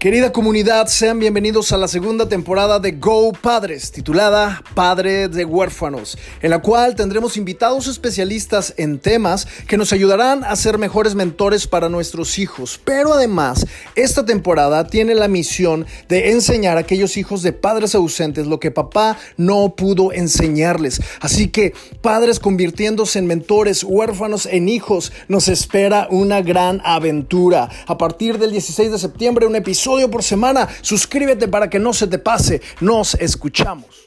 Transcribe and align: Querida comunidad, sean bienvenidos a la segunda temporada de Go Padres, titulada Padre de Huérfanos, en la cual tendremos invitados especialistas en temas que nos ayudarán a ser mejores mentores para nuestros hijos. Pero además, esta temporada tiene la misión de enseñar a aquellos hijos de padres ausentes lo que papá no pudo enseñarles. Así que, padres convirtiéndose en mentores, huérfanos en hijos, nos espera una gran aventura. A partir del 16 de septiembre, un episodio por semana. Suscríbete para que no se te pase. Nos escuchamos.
Querida 0.00 0.32
comunidad, 0.32 0.86
sean 0.86 1.18
bienvenidos 1.18 1.72
a 1.72 1.76
la 1.76 1.86
segunda 1.86 2.26
temporada 2.26 2.80
de 2.80 2.92
Go 2.92 3.32
Padres, 3.34 3.92
titulada 3.92 4.62
Padre 4.74 5.28
de 5.28 5.44
Huérfanos, 5.44 6.16
en 6.40 6.48
la 6.48 6.62
cual 6.62 6.94
tendremos 6.94 7.36
invitados 7.36 7.86
especialistas 7.86 8.72
en 8.78 8.98
temas 8.98 9.46
que 9.68 9.76
nos 9.76 9.92
ayudarán 9.92 10.42
a 10.42 10.56
ser 10.56 10.78
mejores 10.78 11.14
mentores 11.14 11.66
para 11.66 11.90
nuestros 11.90 12.38
hijos. 12.38 12.80
Pero 12.82 13.12
además, 13.12 13.66
esta 13.94 14.24
temporada 14.24 14.86
tiene 14.86 15.14
la 15.14 15.28
misión 15.28 15.84
de 16.08 16.30
enseñar 16.30 16.78
a 16.78 16.80
aquellos 16.80 17.18
hijos 17.18 17.42
de 17.42 17.52
padres 17.52 17.94
ausentes 17.94 18.46
lo 18.46 18.58
que 18.58 18.70
papá 18.70 19.18
no 19.36 19.74
pudo 19.76 20.14
enseñarles. 20.14 21.02
Así 21.20 21.48
que, 21.48 21.74
padres 22.00 22.40
convirtiéndose 22.40 23.18
en 23.18 23.26
mentores, 23.26 23.84
huérfanos 23.84 24.46
en 24.46 24.70
hijos, 24.70 25.12
nos 25.28 25.48
espera 25.48 26.08
una 26.10 26.40
gran 26.40 26.80
aventura. 26.84 27.68
A 27.86 27.98
partir 27.98 28.38
del 28.38 28.52
16 28.52 28.92
de 28.92 28.98
septiembre, 28.98 29.46
un 29.46 29.56
episodio 29.90 30.10
por 30.10 30.22
semana. 30.22 30.68
Suscríbete 30.82 31.48
para 31.48 31.68
que 31.68 31.78
no 31.78 31.92
se 31.92 32.06
te 32.06 32.18
pase. 32.18 32.60
Nos 32.80 33.14
escuchamos. 33.14 34.06